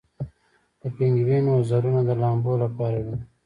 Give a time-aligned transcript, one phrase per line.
[0.81, 3.15] د پینګوین وزرونه د لامبو لپاره دي